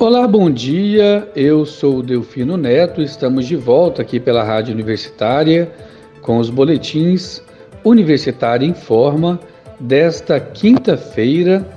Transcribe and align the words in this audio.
Olá, 0.00 0.26
bom 0.26 0.48
dia. 0.48 1.28
Eu 1.36 1.66
sou 1.66 1.98
o 1.98 2.02
Delfino 2.02 2.56
Neto. 2.56 3.02
Estamos 3.02 3.46
de 3.46 3.54
volta 3.54 4.00
aqui 4.00 4.18
pela 4.18 4.42
Rádio 4.42 4.72
Universitária 4.72 5.70
com 6.22 6.38
os 6.38 6.48
boletins 6.48 7.42
Universitária 7.84 8.64
em 8.64 8.72
Forma 8.72 9.38
desta 9.78 10.40
quinta-feira, 10.40 11.68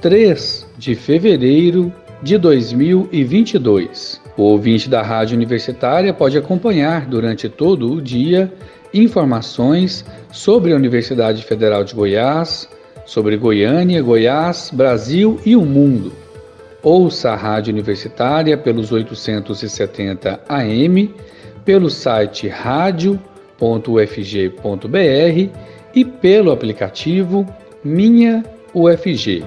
3 0.00 0.64
de 0.78 0.94
fevereiro 0.94 1.92
de 2.22 2.38
2022. 2.38 4.20
O 4.36 4.42
ouvinte 4.42 4.88
da 4.88 5.02
Rádio 5.02 5.34
Universitária 5.34 6.14
pode 6.14 6.38
acompanhar 6.38 7.06
durante 7.06 7.48
todo 7.48 7.94
o 7.94 8.00
dia 8.00 8.52
informações 8.94 10.04
sobre 10.30 10.72
a 10.72 10.76
Universidade 10.76 11.42
Federal 11.42 11.82
de 11.82 11.96
Goiás, 11.96 12.68
sobre 13.04 13.36
Goiânia, 13.36 14.00
Goiás, 14.00 14.70
Brasil 14.72 15.40
e 15.44 15.56
o 15.56 15.62
mundo 15.62 16.22
Ouça 16.82 17.30
a 17.30 17.36
Rádio 17.36 17.72
Universitária 17.72 18.58
pelos 18.58 18.90
870 18.90 20.40
AM, 20.48 21.14
pelo 21.64 21.88
site 21.88 22.48
radio.ufg.br 22.48 23.20
e 25.94 26.04
pelo 26.04 26.50
aplicativo 26.50 27.46
Minha 27.84 28.44
UFG. 28.74 29.44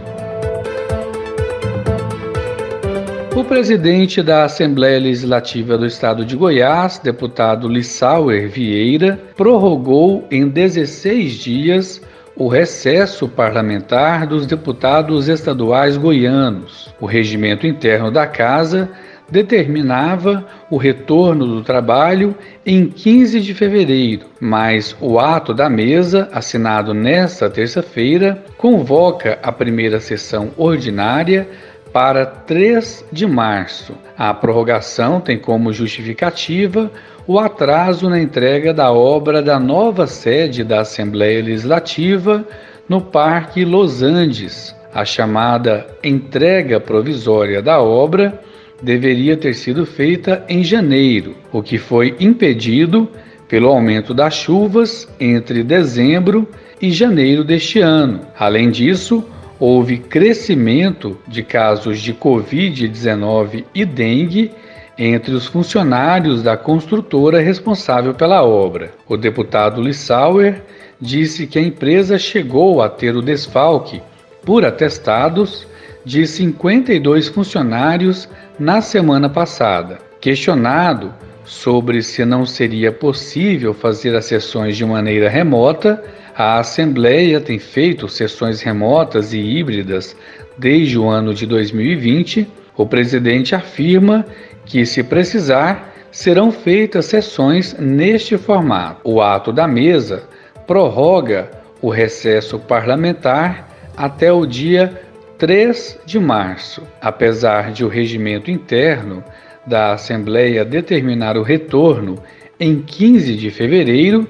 O 3.36 3.44
presidente 3.44 4.23
da 4.23 4.45
Assembleia 4.45 4.97
Legislativa 4.97 5.77
do 5.77 5.86
Estado 5.86 6.23
de 6.23 6.38
Goiás, 6.38 6.99
deputado 6.99 7.67
Lissauer 7.67 8.47
Vieira, 8.47 9.20
prorrogou 9.36 10.25
em 10.31 10.47
16 10.47 11.33
dias 11.33 12.02
o 12.35 12.48
recesso 12.48 13.27
parlamentar 13.27 14.27
dos 14.27 14.45
deputados 14.45 15.30
estaduais 15.30 15.95
goianos. 15.95 16.94
O 16.99 17.05
regimento 17.05 17.66
interno 17.66 18.11
da 18.11 18.27
Casa 18.27 18.89
determinava 19.30 20.45
o 20.69 20.78
retorno 20.78 21.47
do 21.47 21.63
trabalho 21.63 22.36
em 22.66 22.88
15 22.88 23.41
de 23.41 23.53
fevereiro, 23.53 24.28
mas 24.39 24.95
o 25.00 25.19
ato 25.19 25.53
da 25.53 25.69
mesa, 25.69 26.30
assinado 26.31 26.94
nesta 26.94 27.50
terça-feira, 27.50 28.44
convoca 28.58 29.39
a 29.41 29.52
primeira 29.52 30.00
sessão 30.00 30.52
ordinária 30.58 31.47
para 31.95 32.25
3 32.25 33.05
de 33.09 33.25
março. 33.25 33.93
A 34.17 34.33
prorrogação 34.33 35.21
tem 35.21 35.39
como 35.39 35.71
justificativa 35.71 36.91
o 37.25 37.39
atraso 37.39 38.09
na 38.09 38.19
entrega 38.19 38.73
da 38.73 38.91
obra 38.91 39.41
da 39.41 39.57
nova 39.57 40.05
sede 40.05 40.61
da 40.61 40.81
Assembleia 40.81 41.41
Legislativa 41.41 42.45
no 42.89 42.99
Parque 42.99 43.63
Los 43.63 44.03
Andes. 44.03 44.75
A 44.93 45.05
chamada 45.05 45.88
entrega 46.03 46.81
provisória 46.81 47.61
da 47.61 47.81
obra 47.81 48.41
deveria 48.81 49.38
ter 49.38 49.53
sido 49.53 49.85
feita 49.85 50.43
em 50.49 50.66
janeiro, 50.66 51.33
o 51.49 51.63
que 51.63 51.77
foi 51.77 52.13
impedido 52.19 53.07
pelo 53.47 53.69
aumento 53.69 54.13
das 54.13 54.33
chuvas 54.33 55.07
entre 55.17 55.63
dezembro 55.63 56.45
e 56.81 56.91
janeiro 56.91 57.41
deste 57.41 57.79
ano. 57.79 58.19
Além 58.38 58.69
disso, 58.69 59.23
houve 59.59 59.98
crescimento 59.98 61.17
de 61.28 61.44
casos 61.44 62.00
de 62.00 62.14
Covid-19 62.14 63.66
e 63.73 63.86
dengue 63.86 64.52
entre 64.97 65.34
os 65.34 65.45
funcionários 65.45 66.42
da 66.42 66.56
construtora 66.56 67.39
responsável 67.39 68.14
pela 68.14 68.44
obra. 68.44 68.92
O 69.08 69.17
deputado 69.17 69.81
Lissauer 69.81 70.62
disse 71.00 71.47
que 71.47 71.59
a 71.59 71.62
empresa 71.62 72.17
chegou 72.17 72.81
a 72.81 72.89
ter 72.89 73.16
o 73.16 73.22
desfalque 73.22 74.02
por 74.44 74.64
atestados 74.64 75.67
de 76.06 76.25
52 76.25 77.28
funcionários 77.28 78.30
na 78.59 78.80
semana 78.80 79.28
passada. 79.28 79.97
Questionado 80.22 81.14
sobre 81.44 82.02
se 82.02 82.23
não 82.23 82.45
seria 82.45 82.92
possível 82.92 83.74
fazer 83.74 84.16
as 84.16 84.25
sessões 84.25 84.78
de 84.78 84.85
maneira 84.85 85.29
remota, 85.29 86.02
a 86.35 86.59
Assembleia 86.59 87.40
tem 87.40 87.57
feito 87.57 88.09
sessões 88.09 88.62
remotas 88.62 89.31
e 89.31 89.40
híbridas 89.40 90.16
desde 90.57 91.00
o 91.00 91.07
ano 91.07 91.34
de 91.34 91.46
2020. 91.46 92.46
O 92.75 92.85
presidente 92.85 93.56
afirma 93.56 94.25
que, 94.66 94.85
se 94.85 95.01
precisar, 95.01 95.94
serão 96.12 96.51
feitas 96.51 97.06
sessões 97.06 97.73
neste 97.79 98.38
formato. 98.38 99.00
O 99.03 99.22
ato 99.22 99.53
da 99.53 99.66
mesa 99.66 100.23
prorroga 100.68 101.50
o 101.81 101.90
recesso 101.90 102.59
parlamentar 102.59 103.69
até 103.96 104.31
o 104.31 104.46
dia 104.46 105.02
3 105.38 106.00
de 106.06 106.19
março, 106.19 106.84
apesar 107.02 107.72
de 107.72 107.85
o 107.85 107.88
regimento 107.88 108.52
interno 108.52 109.23
da 109.66 109.94
Assembleia 109.94 110.66
determinar 110.66 111.38
o 111.38 111.44
retorno 111.44 112.17
em 112.59 112.81
15 112.81 113.35
de 113.35 113.50
fevereiro. 113.52 114.28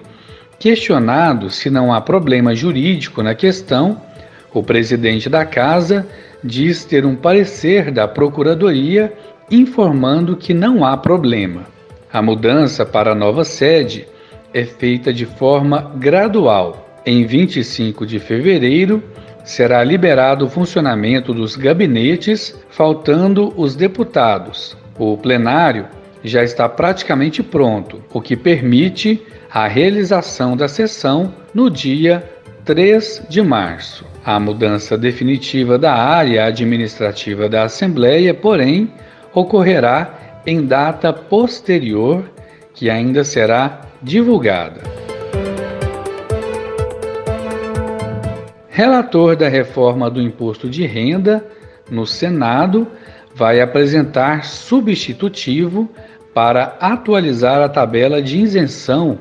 Questionado 0.66 1.52
se 1.52 1.70
não 1.70 1.94
há 1.94 2.02
problema 2.02 2.56
jurídico 2.56 3.22
na 3.22 3.36
questão, 3.36 4.02
o 4.52 4.64
presidente 4.64 5.30
da 5.30 5.46
Casa 5.46 6.08
diz 6.44 6.84
ter 6.84 7.06
um 7.06 7.16
parecer 7.16 7.92
da 7.92 8.08
Procuradoria 8.08 9.14
informando 9.52 10.36
que 10.36 10.56
não 10.56 10.84
há 10.84 10.98
problema. 10.98 11.68
A 12.12 12.20
mudança 12.20 12.84
para 12.84 13.12
a 13.12 13.16
nova 13.16 13.46
sede 13.46 14.08
é 14.56 14.66
feita 14.66 15.14
de 15.14 15.28
forma 15.28 15.92
gradual. 15.98 17.00
Em 17.06 17.28
25 17.28 18.04
de 18.04 18.18
fevereiro, 18.18 19.04
será 19.44 19.84
liberado 19.84 20.48
o 20.48 20.50
funcionamento 20.50 21.32
dos 21.32 21.56
gabinetes, 21.56 22.60
faltando 22.72 23.54
os 23.56 23.76
deputados. 23.76 24.76
O 24.98 25.16
plenário 25.16 25.86
já 26.28 26.44
está 26.44 26.68
praticamente 26.68 27.44
pronto, 27.44 28.04
o 28.14 28.22
que 28.22 28.36
permite 28.36 29.22
a 29.52 29.68
realização 29.68 30.56
da 30.58 30.68
sessão 30.68 31.34
no 31.54 31.70
dia 31.70 32.24
3 32.66 33.24
de 33.30 33.42
março. 33.42 34.06
A 34.24 34.40
mudança 34.40 34.98
definitiva 34.98 35.78
da 35.78 35.94
área 35.94 36.46
administrativa 36.46 37.48
da 37.48 37.64
Assembleia, 37.64 38.34
porém, 38.34 38.92
ocorrerá 39.34 40.42
em 40.46 40.66
data 40.66 41.14
posterior 41.14 42.30
que 42.74 42.90
ainda 42.90 43.24
será 43.24 43.82
divulgada. 44.02 44.82
Relator 48.70 49.38
da 49.38 49.48
reforma 49.48 50.10
do 50.10 50.22
imposto 50.22 50.70
de 50.70 50.86
renda 50.86 51.46
no 51.90 52.06
Senado 52.06 52.88
vai 53.34 53.62
apresentar 53.62 54.44
substitutivo 54.46 55.90
para 56.36 56.78
atualizar 56.82 57.62
a 57.62 57.70
tabela 57.70 58.22
de 58.22 58.38
isenção 58.38 59.18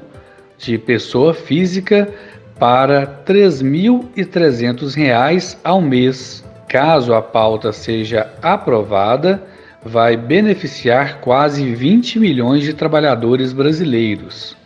de 0.58 0.76
pessoa 0.76 1.32
física 1.32 2.12
para 2.58 3.00
R$ 3.00 3.06
3.300 3.24 5.56
ao 5.62 5.80
mês. 5.80 6.44
Caso 6.68 7.14
a 7.14 7.22
pauta 7.22 7.72
seja 7.72 8.28
aprovada, 8.42 9.40
vai 9.84 10.16
beneficiar 10.16 11.20
quase 11.20 11.72
20 11.72 12.18
milhões 12.18 12.64
de 12.64 12.74
trabalhadores 12.74 13.52
brasileiros. 13.52 14.56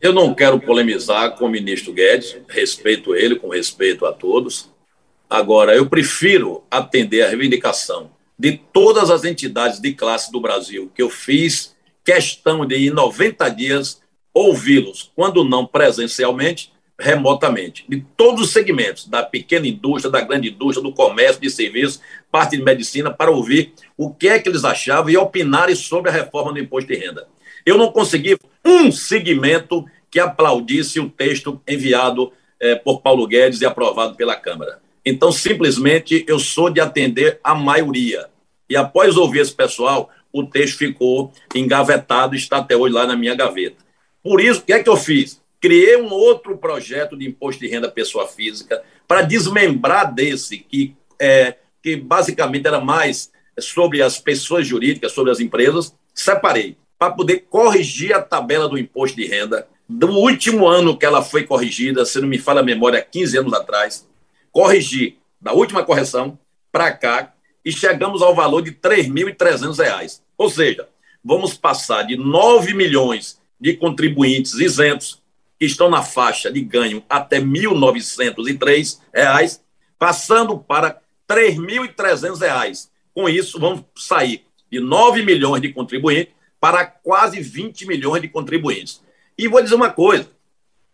Eu 0.01 0.13
não 0.13 0.35
quero 0.35 0.59
polemizar 0.59 1.35
com 1.35 1.45
o 1.45 1.49
ministro 1.49 1.91
Guedes, 1.93 2.37
respeito 2.47 3.15
ele, 3.15 3.37
com 3.37 3.49
respeito 3.49 4.05
a 4.05 4.13
todos. 4.13 4.69
Agora, 5.29 5.75
eu 5.75 5.85
prefiro 5.87 6.63
atender 6.71 7.21
a 7.21 7.29
reivindicação 7.29 8.09
de 8.37 8.59
todas 8.73 9.11
as 9.11 9.23
entidades 9.23 9.79
de 9.79 9.93
classe 9.93 10.31
do 10.31 10.41
Brasil, 10.41 10.91
que 10.95 11.03
eu 11.03 11.09
fiz 11.09 11.75
questão 12.03 12.65
de, 12.65 12.87
em 12.87 12.89
90 12.89 13.47
dias, 13.49 14.01
ouvi-los, 14.33 15.11
quando 15.15 15.43
não 15.43 15.67
presencialmente, 15.67 16.73
remotamente, 16.97 17.85
de 17.87 18.03
todos 18.17 18.41
os 18.41 18.51
segmentos, 18.51 19.07
da 19.07 19.21
pequena 19.21 19.67
indústria, 19.67 20.11
da 20.11 20.21
grande 20.21 20.49
indústria, 20.49 20.83
do 20.83 20.95
comércio, 20.95 21.39
de 21.39 21.49
serviços, 21.51 22.01
parte 22.31 22.57
de 22.57 22.63
medicina, 22.63 23.11
para 23.11 23.29
ouvir 23.29 23.73
o 23.95 24.11
que 24.11 24.29
é 24.29 24.39
que 24.39 24.49
eles 24.49 24.65
achavam 24.65 25.11
e 25.11 25.17
opinarem 25.17 25.75
sobre 25.75 26.09
a 26.09 26.13
reforma 26.13 26.51
do 26.51 26.59
imposto 26.59 26.91
de 26.91 26.97
renda. 26.97 27.27
Eu 27.63 27.77
não 27.77 27.91
consegui 27.91 28.35
um 28.65 28.91
segmento 28.91 29.85
que 30.09 30.19
aplaudisse 30.19 30.99
o 30.99 31.07
texto 31.07 31.61
enviado 31.67 32.33
eh, 32.59 32.75
por 32.75 33.01
Paulo 33.01 33.27
Guedes 33.27 33.61
e 33.61 33.65
aprovado 33.65 34.15
pela 34.15 34.35
Câmara. 34.35 34.79
Então, 35.09 35.31
simplesmente, 35.31 36.23
eu 36.27 36.39
sou 36.39 36.69
de 36.69 36.79
atender 36.79 37.39
a 37.43 37.55
maioria. 37.55 38.27
E 38.69 38.75
após 38.75 39.17
ouvir 39.17 39.39
esse 39.39 39.53
pessoal, 39.53 40.09
o 40.31 40.43
texto 40.43 40.77
ficou 40.77 41.31
engavetado 41.55 42.35
está 42.35 42.57
até 42.57 42.75
hoje 42.75 42.93
lá 42.93 43.05
na 43.07 43.15
minha 43.15 43.35
gaveta. 43.35 43.77
Por 44.23 44.39
isso, 44.39 44.61
o 44.61 44.63
que 44.63 44.73
é 44.73 44.83
que 44.83 44.89
eu 44.89 44.97
fiz? 44.97 45.39
criei 45.59 45.97
um 45.97 46.11
outro 46.11 46.57
projeto 46.57 47.17
de 47.17 47.27
imposto 47.27 47.61
de 47.61 47.67
renda 47.67 47.89
pessoa 47.89 48.27
física 48.27 48.81
para 49.07 49.21
desmembrar 49.21 50.13
desse, 50.13 50.57
que, 50.57 50.95
é, 51.19 51.55
que 51.83 51.95
basicamente 51.95 52.67
era 52.67 52.79
mais 52.79 53.31
sobre 53.59 54.01
as 54.01 54.19
pessoas 54.19 54.65
jurídicas, 54.65 55.11
sobre 55.11 55.31
as 55.31 55.39
empresas, 55.39 55.93
separei, 56.13 56.77
para 56.97 57.11
poder 57.11 57.45
corrigir 57.49 58.13
a 58.13 58.21
tabela 58.21 58.69
do 58.69 58.77
imposto 58.77 59.17
de 59.17 59.25
renda. 59.25 59.67
Do 59.87 60.09
último 60.11 60.67
ano 60.67 60.97
que 60.97 61.05
ela 61.05 61.21
foi 61.21 61.43
corrigida, 61.43 62.05
se 62.05 62.21
não 62.21 62.27
me 62.27 62.37
falha 62.37 62.61
a 62.61 62.63
memória, 62.63 63.01
15 63.01 63.37
anos 63.39 63.53
atrás, 63.53 64.07
corrigi 64.51 65.17
da 65.39 65.53
última 65.53 65.83
correção 65.83 66.37
para 66.71 66.91
cá 66.91 67.33
e 67.63 67.71
chegamos 67.71 68.21
ao 68.21 68.35
valor 68.35 68.61
de 68.61 68.71
R$ 68.71 68.77
3.300. 68.81 70.21
Ou 70.37 70.49
seja, 70.49 70.87
vamos 71.23 71.53
passar 71.53 72.03
de 72.03 72.15
9 72.15 72.73
milhões 72.73 73.39
de 73.59 73.73
contribuintes 73.73 74.53
isentos 74.53 75.21
que 75.59 75.65
estão 75.65 75.89
na 75.89 76.01
faixa 76.01 76.51
de 76.51 76.61
ganho 76.61 77.03
até 77.09 77.39
R$ 77.39 77.45
1.903, 77.45 79.59
passando 79.97 80.57
para 80.57 81.01
R$ 81.29 81.51
3.300. 81.51 82.89
Com 83.13 83.27
isso, 83.27 83.59
vamos 83.59 83.83
sair 83.95 84.45
de 84.71 84.79
9 84.79 85.23
milhões 85.23 85.61
de 85.61 85.73
contribuintes 85.73 86.33
para 86.59 86.85
quase 86.85 87.41
20 87.41 87.85
milhões 87.85 88.21
de 88.21 88.29
contribuintes. 88.29 89.01
E 89.37 89.47
vou 89.47 89.61
dizer 89.61 89.75
uma 89.75 89.89
coisa: 89.89 90.29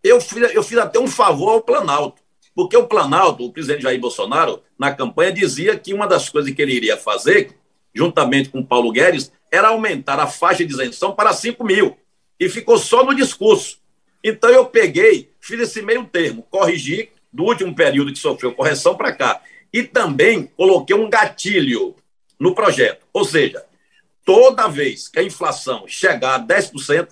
eu 0.04 0.20
fiz, 0.20 0.54
eu 0.54 0.64
fiz 0.64 0.78
até 0.78 1.00
um 1.00 1.08
favor 1.08 1.50
ao 1.50 1.62
Planalto, 1.62 2.22
porque 2.56 2.78
o 2.78 2.88
Planalto, 2.88 3.44
o 3.44 3.52
presidente 3.52 3.84
Jair 3.84 4.00
Bolsonaro, 4.00 4.64
na 4.80 4.94
campanha, 4.94 5.34
dizia 5.34 5.78
que 5.78 5.94
uma 5.94 6.08
das 6.08 6.30
coisas 6.30 6.52
que 6.54 6.62
ele 6.62 6.74
iria 6.74 6.96
fazer, 6.96 7.54
juntamente 7.94 8.50
com 8.50 8.64
Paulo 8.64 8.94
Guedes, 8.94 9.32
era 9.52 9.68
aumentar 9.68 10.18
a 10.20 10.26
faixa 10.26 10.66
de 10.66 10.74
isenção 10.74 11.14
para 11.14 11.34
5 11.34 11.62
mil. 11.66 11.98
E 12.40 12.48
ficou 12.48 12.78
só 12.78 13.04
no 13.04 13.14
discurso. 13.14 13.80
Então 14.24 14.50
eu 14.50 14.66
peguei, 14.66 15.30
fiz 15.40 15.60
esse 15.60 15.82
meio 15.82 16.06
termo, 16.06 16.44
corrigi 16.50 17.10
do 17.32 17.44
último 17.44 17.76
período 17.76 18.14
que 18.14 18.20
sofreu 18.20 18.54
correção 18.54 18.96
para 18.96 19.14
cá. 19.14 19.42
E 19.72 19.84
também 19.84 20.48
coloquei 20.56 20.96
um 20.96 21.10
gatilho 21.10 21.96
no 22.40 22.56
projeto. 22.56 23.06
Ou 23.12 23.26
seja, 23.26 23.66
toda 24.24 24.68
vez 24.68 25.10
que 25.10 25.20
a 25.20 25.24
inflação 25.24 25.86
chegar 25.88 26.36
a 26.36 26.40
10%, 26.40 27.10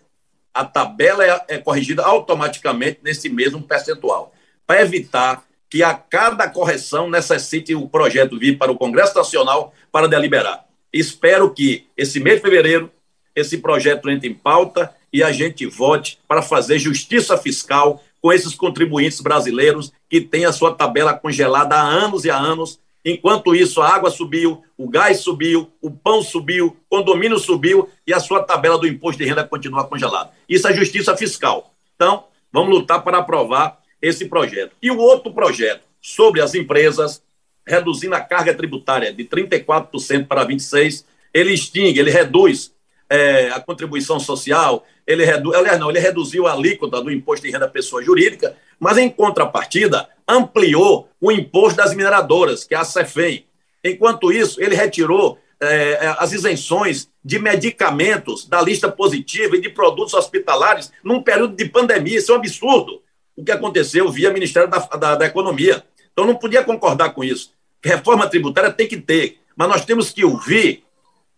a 0.53 0.63
tabela 0.63 1.25
é, 1.25 1.45
é 1.49 1.57
corrigida 1.57 2.03
automaticamente 2.03 2.99
nesse 3.03 3.27
mesmo 3.27 3.61
percentual, 3.61 4.32
para 4.65 4.81
evitar 4.81 5.43
que 5.69 5.83
a 5.83 5.93
cada 5.93 6.49
correção 6.49 7.09
necessite 7.09 7.73
o 7.73 7.87
projeto 7.87 8.37
vir 8.37 8.57
para 8.57 8.71
o 8.71 8.77
Congresso 8.77 9.15
Nacional 9.15 9.73
para 9.91 10.07
deliberar. 10.07 10.65
Espero 10.91 11.51
que 11.51 11.87
esse 11.97 12.19
mês 12.19 12.35
de 12.35 12.43
fevereiro 12.43 12.91
esse 13.35 13.57
projeto 13.57 14.09
entre 14.09 14.29
em 14.29 14.33
pauta 14.33 14.93
e 15.11 15.23
a 15.23 15.31
gente 15.31 15.65
vote 15.65 16.19
para 16.27 16.41
fazer 16.41 16.79
justiça 16.79 17.37
fiscal 17.37 18.01
com 18.21 18.31
esses 18.31 18.55
contribuintes 18.55 19.19
brasileiros 19.19 19.91
que 20.09 20.21
têm 20.21 20.45
a 20.45 20.51
sua 20.51 20.73
tabela 20.73 21.13
congelada 21.13 21.75
há 21.75 21.81
anos 21.81 22.25
e 22.25 22.31
há 22.31 22.37
anos. 22.37 22.79
Enquanto 23.03 23.53
isso, 23.53 23.81
a 23.81 23.89
água 23.89 24.09
subiu, 24.09 24.63
o 24.77 24.87
gás 24.87 25.19
subiu, 25.19 25.69
o 25.81 25.91
pão 25.91 26.21
subiu, 26.21 26.67
o 26.67 26.97
condomínio 26.97 27.37
subiu 27.37 27.89
e 28.07 28.13
a 28.13 28.19
sua 28.19 28.41
tabela 28.41 28.77
do 28.77 28.87
imposto 28.87 29.21
de 29.21 29.27
renda 29.27 29.43
continua 29.43 29.85
congelada. 29.85 30.31
Isso 30.47 30.67
é 30.67 30.73
justiça 30.73 31.15
fiscal. 31.17 31.73
Então, 31.95 32.25
vamos 32.51 32.73
lutar 32.73 33.03
para 33.03 33.17
aprovar 33.17 33.77
esse 34.03 34.25
projeto. 34.25 34.75
E 34.81 34.91
o 34.91 34.97
outro 34.97 35.33
projeto 35.33 35.85
sobre 36.01 36.41
as 36.41 36.53
empresas, 36.53 37.23
reduzindo 37.65 38.13
a 38.13 38.19
carga 38.19 38.53
tributária 38.53 39.13
de 39.13 39.23
34% 39.23 40.27
para 40.27 40.45
26%, 40.45 41.05
ele 41.33 41.53
extingue, 41.53 41.99
ele 41.99 42.11
reduz 42.11 42.73
é, 43.09 43.49
a 43.51 43.59
contribuição 43.61 44.19
social, 44.19 44.85
ele 45.07 45.23
redu... 45.23 45.55
aliás, 45.55 45.79
não, 45.79 45.89
ele 45.89 45.99
reduziu 45.99 46.45
a 46.45 46.51
alíquota 46.51 47.01
do 47.01 47.09
imposto 47.09 47.45
de 47.45 47.51
renda 47.51 47.67
pessoa 47.67 48.03
jurídica, 48.03 48.55
mas 48.77 48.97
em 48.97 49.09
contrapartida 49.09 50.09
ampliou 50.27 51.09
o 51.19 51.31
imposto 51.31 51.77
das 51.77 51.95
mineradoras, 51.95 52.65
que 52.65 52.75
é 52.75 52.77
a 52.77 52.83
CEFEI. 52.83 53.45
Enquanto 53.83 54.31
isso, 54.31 54.61
ele 54.61 54.75
retirou 54.75 55.39
é, 55.61 55.91
é, 55.91 56.15
as 56.19 56.33
isenções 56.33 57.09
de 57.23 57.39
medicamentos 57.39 58.45
da 58.47 58.61
lista 58.61 58.91
positiva 58.91 59.55
e 59.55 59.61
de 59.61 59.69
produtos 59.69 60.13
hospitalares 60.13 60.91
num 61.03 61.21
período 61.21 61.55
de 61.55 61.65
pandemia. 61.65 62.17
Isso 62.17 62.31
é 62.31 62.35
um 62.35 62.37
absurdo. 62.37 63.02
O 63.35 63.43
que 63.43 63.51
aconteceu 63.51 64.09
via 64.11 64.31
Ministério 64.31 64.69
da, 64.69 64.77
da, 64.79 65.15
da 65.15 65.25
Economia. 65.25 65.83
Então, 66.11 66.25
não 66.25 66.35
podia 66.35 66.63
concordar 66.63 67.13
com 67.13 67.23
isso. 67.23 67.51
Reforma 67.83 68.29
tributária 68.29 68.71
tem 68.71 68.87
que 68.87 68.97
ter, 68.97 69.39
mas 69.55 69.67
nós 69.67 69.85
temos 69.85 70.11
que 70.11 70.23
ouvir 70.23 70.83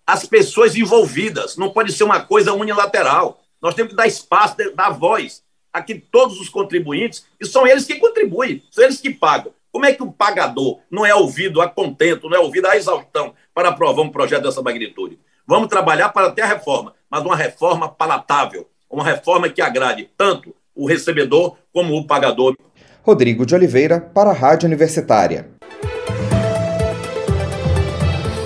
as 0.05 0.25
pessoas 0.25 0.75
envolvidas. 0.75 1.57
Não 1.57 1.71
pode 1.71 1.91
ser 1.91 2.03
uma 2.03 2.19
coisa 2.19 2.53
unilateral. 2.53 3.41
Nós 3.61 3.73
temos 3.73 3.91
que 3.91 3.97
dar 3.97 4.07
espaço, 4.07 4.55
dar 4.75 4.89
voz 4.91 5.43
a 5.73 5.81
que 5.81 5.95
todos 5.95 6.39
os 6.39 6.47
contribuintes, 6.47 7.25
e 7.37 7.45
são 7.45 7.67
eles 7.67 7.83
que 7.83 7.95
contribuem, 7.95 8.63
são 8.71 8.83
eles 8.85 9.01
que 9.01 9.09
pagam. 9.09 9.51
Como 9.73 9.85
é 9.85 9.93
que 9.93 10.01
o 10.01 10.09
pagador 10.09 10.79
não 10.89 11.05
é 11.05 11.13
ouvido 11.13 11.61
a 11.61 11.67
contento, 11.67 12.29
não 12.29 12.37
é 12.37 12.39
ouvido 12.39 12.65
a 12.65 12.77
exaustão 12.77 13.33
para 13.53 13.67
aprovar 13.67 14.03
um 14.03 14.09
projeto 14.09 14.43
dessa 14.43 14.61
magnitude? 14.61 15.19
Vamos 15.45 15.67
trabalhar 15.67 16.09
para 16.09 16.31
ter 16.31 16.43
a 16.43 16.47
reforma, 16.47 16.93
mas 17.09 17.25
uma 17.25 17.35
reforma 17.35 17.89
palatável, 17.89 18.69
uma 18.89 19.03
reforma 19.03 19.49
que 19.49 19.61
agrade 19.61 20.09
tanto 20.15 20.54
o 20.75 20.87
recebedor 20.87 21.55
como 21.73 21.95
o 21.95 22.05
pagador. 22.05 22.55
Rodrigo 23.01 23.45
de 23.45 23.55
Oliveira, 23.55 23.99
para 24.01 24.31
a 24.31 24.33
Rádio 24.33 24.67
Universitária. 24.67 25.47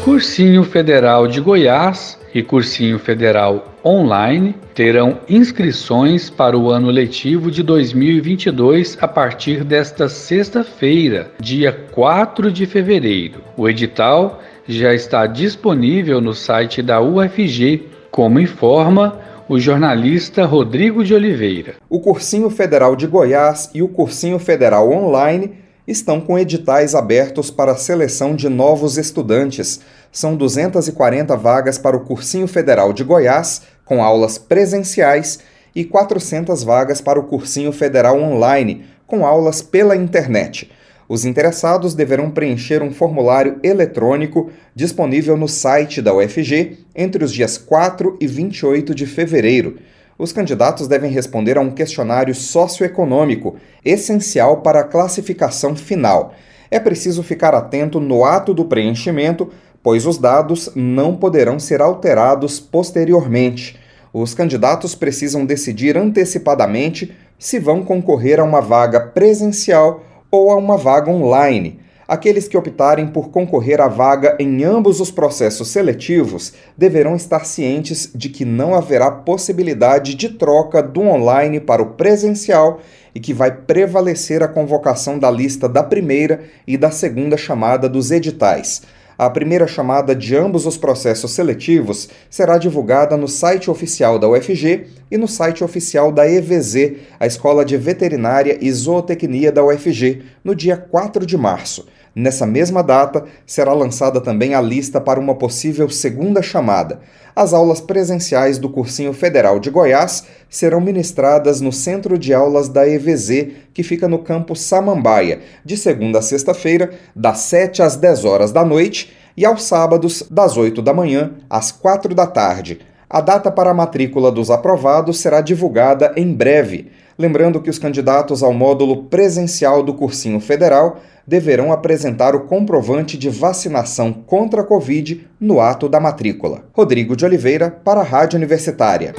Cursinho 0.04 0.64
Federal 0.64 1.28
de 1.28 1.40
Goiás 1.40 2.20
e 2.34 2.44
Cursinho 2.44 3.00
Federal 3.00 3.74
Online 3.84 4.56
terão 4.74 5.20
inscrições 5.30 6.30
para 6.30 6.58
o 6.58 6.70
ano 6.70 6.90
letivo 6.90 7.50
de 7.50 7.64
2022 7.64 8.98
a 9.00 9.08
partir 9.08 9.64
desta 9.64 10.10
sexta-feira, 10.10 11.32
dia 11.40 11.72
4 11.92 12.52
de 12.52 12.66
fevereiro. 12.66 13.42
O 13.56 13.70
edital 13.70 14.42
já 14.68 14.94
está 14.94 15.26
disponível 15.26 16.20
no 16.20 16.34
site 16.34 16.82
da 16.82 17.00
UFG, 17.00 17.88
como 18.12 18.40
informa 18.40 19.20
o 19.50 19.60
jornalista 19.60 20.46
Rodrigo 20.46 21.04
de 21.04 21.12
Oliveira. 21.12 21.78
O 21.90 22.00
Cursinho 22.00 22.52
Federal 22.52 22.96
de 22.96 23.08
Goiás 23.08 23.72
e 23.74 23.82
o 23.82 23.88
Cursinho 23.88 24.38
Federal 24.38 24.92
Online 24.92 25.56
estão 25.88 26.22
com 26.22 26.38
editais 26.38 26.94
abertos 26.94 27.50
para 27.50 27.72
a 27.72 27.76
seleção 27.76 28.36
de 28.36 28.48
novos 28.48 28.96
estudantes. 28.96 29.82
São 30.12 30.36
240 30.36 31.36
vagas 31.36 31.80
para 31.80 31.98
o 31.98 32.02
Cursinho 32.02 32.48
Federal 32.48 32.94
de 32.94 33.04
Goiás, 33.04 33.64
com 33.84 34.04
aulas 34.04 34.38
presenciais, 34.38 35.40
e 35.76 35.84
400 35.84 36.64
vagas 36.64 37.02
para 37.02 37.20
o 37.20 37.24
Cursinho 37.24 37.72
Federal 37.72 38.22
Online, 38.22 38.86
com 39.08 39.26
aulas 39.26 39.64
pela 39.64 39.96
internet. 39.96 40.70
Os 41.10 41.26
interessados 41.26 41.96
deverão 41.96 42.30
preencher 42.30 42.84
um 42.84 42.92
formulário 42.92 43.60
eletrônico 43.64 44.52
disponível 44.76 45.36
no 45.36 45.48
site 45.48 46.04
da 46.04 46.14
UFG 46.14 46.78
entre 46.96 47.24
os 47.24 47.34
dias 47.34 47.58
4 47.58 48.16
e 48.22 48.28
28 48.28 48.94
de 48.94 49.08
fevereiro. 49.08 49.78
Os 50.20 50.32
candidatos 50.32 50.88
devem 50.88 51.10
responder 51.10 51.58
a 51.58 51.62
um 51.62 51.72
questionário 51.72 52.36
socioeconômico, 52.36 53.56
essencial 53.84 54.58
para 54.58 54.82
a 54.82 54.84
classificação 54.84 55.76
final. 55.76 56.36
É 56.70 56.80
preciso 56.80 57.24
ficar 57.24 57.56
atento 57.56 58.00
no 58.00 58.24
ato 58.24 58.54
do 58.54 58.66
preenchimento, 58.66 59.50
pois 59.82 60.06
os 60.06 60.20
dados 60.20 60.70
não 60.76 61.16
poderão 61.16 61.58
ser 61.58 61.82
alterados 61.82 62.60
posteriormente. 62.60 63.80
Os 64.14 64.36
candidatos 64.36 64.94
precisam 64.94 65.44
decidir 65.44 65.98
antecipadamente 65.98 67.16
se 67.40 67.58
vão 67.58 67.84
concorrer 67.84 68.40
a 68.40 68.44
uma 68.44 68.62
vaga 68.62 69.00
presencial 69.00 70.04
ou 70.32 70.52
a 70.52 70.56
uma 70.56 70.78
vaga 70.78 71.12
online. 71.12 71.80
Aqueles 72.08 72.48
que 72.48 72.58
optarem 72.58 73.06
por 73.06 73.30
concorrer 73.30 73.80
à 73.80 73.88
vaga 73.88 74.36
em 74.40 74.64
ambos 74.64 75.00
os 75.00 75.12
processos 75.12 75.68
seletivos 75.68 76.54
deverão 76.76 77.16
estar 77.16 77.46
cientes 77.46 78.10
de 78.16 78.30
que 78.30 78.44
não 78.44 78.74
haverá 78.74 79.12
possibilidade 79.12 80.16
de 80.16 80.30
troca 80.30 80.82
do 80.82 81.02
online 81.02 81.60
para 81.60 81.84
o 81.84 81.92
presencial 81.92 82.80
e 83.14 83.20
que 83.20 83.32
vai 83.32 83.52
prevalecer 83.52 84.42
a 84.42 84.48
convocação 84.48 85.20
da 85.20 85.30
lista 85.30 85.70
da 85.70 85.84
primeira 85.84 86.42
e 86.66 86.78
da 86.78 86.90
segunda 86.90 87.38
chamada 87.38 87.88
dos 87.88 88.10
editais. 88.10 88.82
A 89.20 89.30
primeira 89.30 89.68
chamada 89.68 90.16
de 90.16 90.34
ambos 90.34 90.66
os 90.66 90.78
processos 90.78 91.32
seletivos 91.32 92.08
será 92.30 92.58
divulgada 92.58 93.18
no 93.18 93.28
site 93.28 93.70
oficial 93.70 94.18
da 94.18 94.30
UFG 94.30 94.86
e 95.12 95.18
no 95.18 95.28
site 95.28 95.62
oficial 95.62 96.10
da 96.10 96.26
EVZ, 96.26 96.94
a 97.20 97.28
Escola 97.28 97.66
de 97.66 97.76
Veterinária 97.76 98.58
e 98.62 98.72
Zootecnia 98.72 99.52
da 99.52 99.62
UFG, 99.62 100.22
no 100.42 100.56
dia 100.56 100.78
4 100.78 101.26
de 101.26 101.36
março. 101.36 101.86
Nessa 102.16 102.46
mesma 102.46 102.84
data, 102.84 103.24
será 103.46 103.72
lançada 103.74 104.20
também 104.20 104.54
a 104.54 104.62
lista 104.62 105.00
para 105.00 105.20
uma 105.20 105.36
possível 105.36 105.90
segunda 105.90 106.42
chamada. 106.42 107.00
As 107.36 107.54
aulas 107.54 107.80
presenciais 107.80 108.58
do 108.58 108.70
Cursinho 108.70 109.14
Federal 109.14 109.60
de 109.60 109.70
Goiás 109.70 110.26
serão 110.50 110.82
ministradas 110.82 111.62
no 111.62 111.72
Centro 111.72 112.18
de 112.18 112.34
Aulas 112.34 112.68
da 112.68 112.88
EVZ, 112.88 113.48
que 113.74 113.84
fica 113.84 114.08
no 114.08 114.20
campo 114.20 114.56
Samambaia, 114.56 115.40
de 115.64 115.78
segunda 115.78 116.20
a 116.20 116.22
sexta-feira, 116.22 116.92
das 117.16 117.40
7 117.40 117.82
às 117.82 117.96
10 117.96 118.26
horas 118.26 118.52
da 118.52 118.66
noite, 118.66 119.14
e 119.38 119.46
aos 119.46 119.64
sábados, 119.64 120.24
das 120.30 120.58
8 120.58 120.82
da 120.82 120.94
manhã 120.94 121.32
às 121.50 121.72
4 121.72 122.14
da 122.14 122.28
tarde. 122.28 122.80
A 123.10 123.22
data 123.22 123.50
para 123.50 123.72
a 123.72 123.74
matrícula 123.74 124.32
dos 124.32 124.52
aprovados 124.52 125.20
será 125.20 125.40
divulgada 125.42 126.12
em 126.16 126.34
breve. 126.34 126.92
Lembrando 127.18 127.62
que 127.62 127.70
os 127.70 127.80
candidatos 127.80 128.44
ao 128.44 128.54
módulo 128.54 129.06
presencial 129.06 129.82
do 129.82 129.94
Cursinho 129.94 130.40
Federal 130.40 131.00
deverão 131.30 131.72
apresentar 131.72 132.36
o 132.36 132.42
comprovante 132.42 133.16
de 133.16 133.30
vacinação 133.30 134.12
contra 134.12 134.62
a 134.62 134.66
Covid 134.66 135.28
no 135.40 135.62
ato 135.62 135.88
da 135.88 136.00
matrícula. 136.00 136.66
Rodrigo 136.74 137.16
de 137.16 137.24
Oliveira, 137.24 137.70
para 137.70 138.02
a 138.02 138.04
Rádio 138.04 138.38
Universitária. 138.38 139.14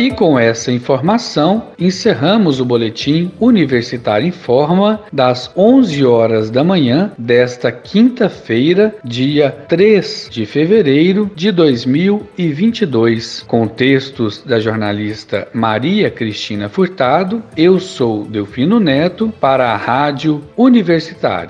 E 0.00 0.10
com 0.10 0.38
essa 0.38 0.72
informação, 0.72 1.64
encerramos 1.78 2.58
o 2.58 2.64
boletim 2.64 3.30
Universitário 3.38 4.26
em 4.26 4.30
Forma 4.30 5.02
das 5.12 5.52
11 5.54 6.06
horas 6.06 6.50
da 6.50 6.64
manhã 6.64 7.12
desta 7.18 7.70
quinta-feira, 7.70 8.94
dia 9.04 9.50
3 9.50 10.28
de 10.30 10.46
fevereiro 10.46 11.30
de 11.36 11.52
2022, 11.52 13.44
com 13.46 13.68
textos 13.68 14.42
da 14.42 14.58
jornalista 14.58 15.46
Maria 15.52 16.10
Cristina 16.10 16.70
Furtado. 16.70 17.42
Eu 17.54 17.78
sou 17.78 18.24
Delfino 18.24 18.80
Neto 18.80 19.30
para 19.38 19.70
a 19.70 19.76
Rádio 19.76 20.42
Universitária. 20.56 21.38